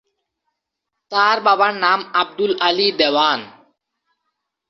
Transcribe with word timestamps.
তার 1.11 1.37
বাবার 1.41 1.73
নাম 1.75 1.99
আবদুল 2.13 2.51
আলী 2.59 2.87
দেওয়ান। 2.99 3.39